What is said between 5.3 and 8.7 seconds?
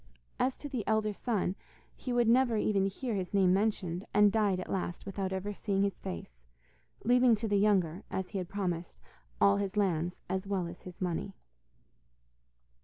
ever seeing his face, leaving to the younger, as he had